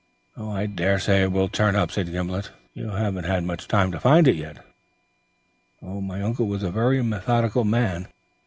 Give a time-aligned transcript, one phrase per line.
[0.35, 2.49] "Oh, I daresay it will turn up," said Gimblet.
[2.73, 4.57] "You haven't had much time to find it yet."
[5.79, 8.07] "My uncle was a very methodical man.